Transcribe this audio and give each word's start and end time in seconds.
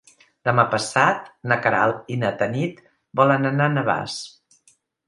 Demà 0.47 0.63
passat 0.71 1.27
na 1.51 1.59
Queralt 1.67 2.11
i 2.17 2.17
na 2.25 2.35
Tanit 2.41 2.83
volen 3.21 3.53
anar 3.55 3.73
a 3.73 3.79
Navàs. 3.79 4.19